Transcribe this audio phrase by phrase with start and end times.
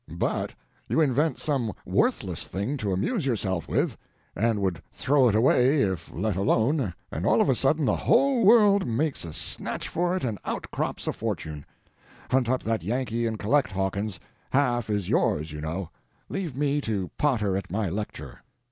[0.09, 0.55] But
[0.89, 3.97] you invent some worthless thing to amuse yourself with,
[4.35, 8.43] and would throw it away if let alone, and all of a sudden the whole
[8.43, 11.67] world makes a snatch for it and out crops a fortune.
[12.31, 15.91] Hunt up that Yankee and collect, Hawkins—half is yours, you know.
[16.29, 18.41] Leave me to potter at my lecture."